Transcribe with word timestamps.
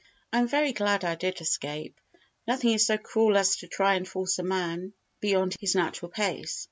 I 0.33 0.39
am 0.39 0.47
very 0.47 0.73
glad 0.73 1.03
I 1.05 1.13
did 1.13 1.41
escape. 1.41 2.01
Nothing 2.47 2.71
is 2.71 2.87
so 2.87 2.97
cruel 2.97 3.37
as 3.37 3.57
to 3.57 3.67
try 3.67 3.93
and 3.93 4.07
force 4.07 4.39
a 4.39 4.43
man 4.43 4.93
beyond 5.19 5.55
his 5.59 5.75
natural 5.75 6.09
pace. 6.09 6.59